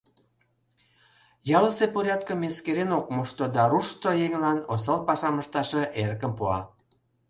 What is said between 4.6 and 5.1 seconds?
осал